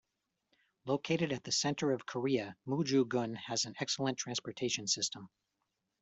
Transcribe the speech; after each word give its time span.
Located 0.85 1.31
at 1.31 1.43
the 1.43 1.51
center 1.51 1.91
of 1.91 2.07
Korea, 2.07 2.55
Muju-gun 2.65 3.35
has 3.35 3.65
an 3.65 3.75
excellent 3.79 4.17
transportation 4.17 4.87
system. 4.87 5.29